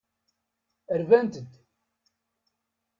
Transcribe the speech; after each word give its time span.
Rbant-d. 1.01 1.51